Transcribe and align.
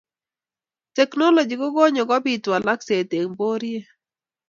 teknolochy 0.95 1.55
ko 1.61 1.67
konye 1.75 2.03
kobit 2.09 2.43
walakset 2.51 3.09
eng 3.19 3.31
pororiet. 3.37 3.87